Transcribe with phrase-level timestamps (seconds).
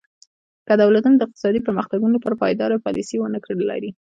[0.67, 3.39] که دولتونه د اقتصادي پرمختګ لپاره پایداره پالیسي ونه
[3.71, 3.91] لري.